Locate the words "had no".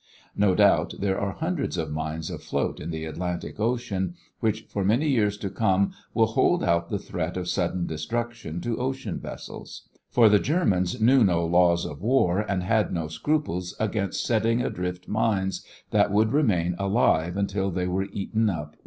12.63-13.09